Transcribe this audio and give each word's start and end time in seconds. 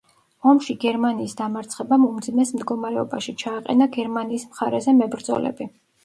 ომში 0.51 0.75
გერმანიის 0.83 1.33
დამარცხებამ 1.41 2.07
უმძიმეს 2.07 2.53
მდგომარეობაში 2.55 3.33
ჩააყენა 3.43 3.87
გერმანიის 3.97 4.47
მხარეზე 4.55 4.95
მებრძოლები. 5.03 5.69